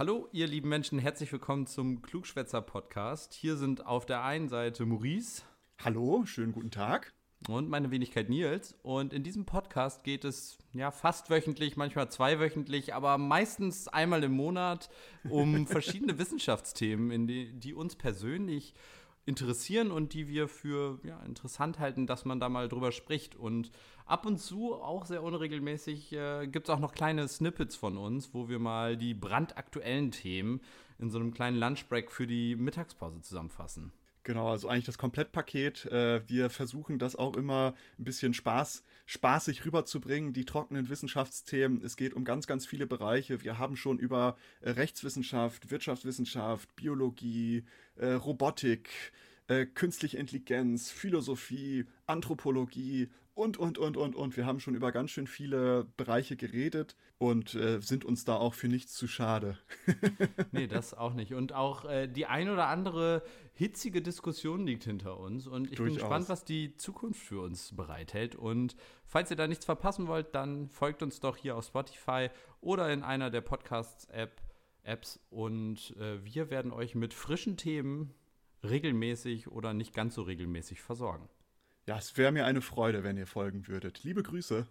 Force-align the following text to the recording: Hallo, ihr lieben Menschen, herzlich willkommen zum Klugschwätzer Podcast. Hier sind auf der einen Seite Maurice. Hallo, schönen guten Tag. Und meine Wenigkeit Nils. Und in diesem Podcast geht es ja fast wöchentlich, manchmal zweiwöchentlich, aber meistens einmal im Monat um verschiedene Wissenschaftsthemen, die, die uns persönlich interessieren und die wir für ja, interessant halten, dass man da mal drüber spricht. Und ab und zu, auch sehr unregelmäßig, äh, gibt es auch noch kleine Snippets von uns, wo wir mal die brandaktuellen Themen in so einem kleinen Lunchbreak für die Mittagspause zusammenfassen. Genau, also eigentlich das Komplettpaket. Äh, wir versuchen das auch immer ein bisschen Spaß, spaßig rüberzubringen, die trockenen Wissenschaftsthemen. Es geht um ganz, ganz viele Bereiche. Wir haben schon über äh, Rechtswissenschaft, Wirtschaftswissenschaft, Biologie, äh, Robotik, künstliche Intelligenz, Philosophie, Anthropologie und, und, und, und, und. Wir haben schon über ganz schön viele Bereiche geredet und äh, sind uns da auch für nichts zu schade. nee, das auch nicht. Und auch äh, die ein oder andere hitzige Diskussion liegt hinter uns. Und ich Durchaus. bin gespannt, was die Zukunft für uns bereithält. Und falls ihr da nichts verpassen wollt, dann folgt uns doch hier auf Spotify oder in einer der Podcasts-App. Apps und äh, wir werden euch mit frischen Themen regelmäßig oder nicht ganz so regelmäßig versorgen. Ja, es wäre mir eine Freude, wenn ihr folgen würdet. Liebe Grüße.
Hallo, 0.00 0.30
ihr 0.32 0.46
lieben 0.46 0.70
Menschen, 0.70 0.98
herzlich 0.98 1.30
willkommen 1.30 1.66
zum 1.66 2.00
Klugschwätzer 2.00 2.62
Podcast. 2.62 3.34
Hier 3.34 3.58
sind 3.58 3.84
auf 3.84 4.06
der 4.06 4.24
einen 4.24 4.48
Seite 4.48 4.86
Maurice. 4.86 5.42
Hallo, 5.84 6.24
schönen 6.24 6.52
guten 6.52 6.70
Tag. 6.70 7.12
Und 7.48 7.68
meine 7.68 7.90
Wenigkeit 7.90 8.30
Nils. 8.30 8.74
Und 8.82 9.12
in 9.12 9.24
diesem 9.24 9.44
Podcast 9.44 10.02
geht 10.02 10.24
es 10.24 10.56
ja 10.72 10.90
fast 10.90 11.28
wöchentlich, 11.28 11.76
manchmal 11.76 12.10
zweiwöchentlich, 12.10 12.94
aber 12.94 13.18
meistens 13.18 13.88
einmal 13.88 14.24
im 14.24 14.32
Monat 14.32 14.88
um 15.28 15.66
verschiedene 15.66 16.18
Wissenschaftsthemen, 16.18 17.26
die, 17.26 17.52
die 17.52 17.74
uns 17.74 17.94
persönlich 17.94 18.72
interessieren 19.30 19.90
und 19.90 20.12
die 20.12 20.28
wir 20.28 20.48
für 20.48 20.98
ja, 21.04 21.20
interessant 21.20 21.78
halten, 21.78 22.06
dass 22.06 22.24
man 22.24 22.40
da 22.40 22.48
mal 22.48 22.68
drüber 22.68 22.92
spricht. 22.92 23.36
Und 23.36 23.70
ab 24.04 24.26
und 24.26 24.38
zu, 24.38 24.74
auch 24.74 25.06
sehr 25.06 25.22
unregelmäßig, 25.22 26.12
äh, 26.12 26.46
gibt 26.46 26.68
es 26.68 26.74
auch 26.74 26.80
noch 26.80 26.92
kleine 26.92 27.26
Snippets 27.28 27.76
von 27.76 27.96
uns, 27.96 28.34
wo 28.34 28.48
wir 28.48 28.58
mal 28.58 28.96
die 28.96 29.14
brandaktuellen 29.14 30.10
Themen 30.10 30.60
in 30.98 31.10
so 31.10 31.18
einem 31.18 31.32
kleinen 31.32 31.58
Lunchbreak 31.58 32.10
für 32.10 32.26
die 32.26 32.56
Mittagspause 32.56 33.22
zusammenfassen. 33.22 33.92
Genau, 34.22 34.50
also 34.50 34.68
eigentlich 34.68 34.84
das 34.84 34.98
Komplettpaket. 34.98 35.86
Äh, 35.86 36.28
wir 36.28 36.50
versuchen 36.50 36.98
das 36.98 37.16
auch 37.16 37.36
immer 37.36 37.74
ein 37.98 38.04
bisschen 38.04 38.34
Spaß, 38.34 38.84
spaßig 39.06 39.64
rüberzubringen, 39.64 40.34
die 40.34 40.44
trockenen 40.44 40.90
Wissenschaftsthemen. 40.90 41.82
Es 41.82 41.96
geht 41.96 42.12
um 42.12 42.24
ganz, 42.24 42.46
ganz 42.46 42.66
viele 42.66 42.86
Bereiche. 42.86 43.42
Wir 43.42 43.58
haben 43.58 43.76
schon 43.76 43.98
über 43.98 44.36
äh, 44.60 44.70
Rechtswissenschaft, 44.70 45.70
Wirtschaftswissenschaft, 45.70 46.74
Biologie, 46.76 47.64
äh, 47.96 48.12
Robotik, 48.12 48.90
künstliche 49.74 50.16
Intelligenz, 50.16 50.92
Philosophie, 50.92 51.84
Anthropologie 52.06 53.08
und, 53.40 53.56
und, 53.56 53.78
und, 53.78 53.96
und, 53.96 54.14
und. 54.14 54.36
Wir 54.36 54.44
haben 54.44 54.60
schon 54.60 54.74
über 54.74 54.92
ganz 54.92 55.10
schön 55.10 55.26
viele 55.26 55.86
Bereiche 55.96 56.36
geredet 56.36 56.94
und 57.16 57.54
äh, 57.54 57.80
sind 57.80 58.04
uns 58.04 58.26
da 58.26 58.36
auch 58.36 58.52
für 58.52 58.68
nichts 58.68 58.92
zu 58.92 59.08
schade. 59.08 59.56
nee, 60.52 60.66
das 60.66 60.92
auch 60.92 61.14
nicht. 61.14 61.32
Und 61.32 61.54
auch 61.54 61.86
äh, 61.86 62.06
die 62.06 62.26
ein 62.26 62.50
oder 62.50 62.66
andere 62.66 63.22
hitzige 63.54 64.02
Diskussion 64.02 64.66
liegt 64.66 64.84
hinter 64.84 65.18
uns. 65.18 65.46
Und 65.46 65.70
ich 65.70 65.76
Durchaus. 65.76 65.94
bin 65.94 66.02
gespannt, 66.02 66.28
was 66.28 66.44
die 66.44 66.76
Zukunft 66.76 67.22
für 67.22 67.40
uns 67.40 67.74
bereithält. 67.74 68.36
Und 68.36 68.76
falls 69.06 69.30
ihr 69.30 69.38
da 69.38 69.48
nichts 69.48 69.64
verpassen 69.64 70.06
wollt, 70.06 70.34
dann 70.34 70.68
folgt 70.68 71.02
uns 71.02 71.20
doch 71.20 71.38
hier 71.38 71.56
auf 71.56 71.64
Spotify 71.64 72.28
oder 72.60 72.92
in 72.92 73.02
einer 73.02 73.30
der 73.30 73.40
Podcasts-App. 73.40 74.42
Apps 74.82 75.20
und 75.28 75.94
äh, 75.98 76.24
wir 76.24 76.48
werden 76.48 76.72
euch 76.72 76.94
mit 76.94 77.12
frischen 77.12 77.58
Themen 77.58 78.14
regelmäßig 78.64 79.48
oder 79.48 79.74
nicht 79.74 79.94
ganz 79.94 80.14
so 80.14 80.22
regelmäßig 80.22 80.80
versorgen. 80.80 81.28
Ja, 81.86 81.98
es 81.98 82.16
wäre 82.16 82.32
mir 82.32 82.46
eine 82.46 82.62
Freude, 82.62 83.02
wenn 83.04 83.16
ihr 83.18 83.26
folgen 83.26 83.66
würdet. 83.66 84.02
Liebe 84.02 84.22
Grüße. 84.22 84.66